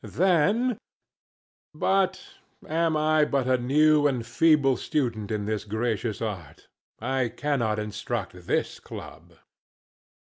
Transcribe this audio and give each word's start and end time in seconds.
Then 0.03 0.79
But 1.75 2.25
I 2.67 2.73
am 2.73 2.93
but 3.29 3.45
a 3.47 3.59
new 3.59 4.07
and 4.07 4.25
feeble 4.25 4.75
student 4.75 5.29
in 5.29 5.45
this 5.45 5.63
gracious 5.63 6.23
art; 6.23 6.67
I 6.97 7.29
cannot 7.29 7.77
instruct 7.77 8.47
this 8.47 8.79
club. 8.79 9.33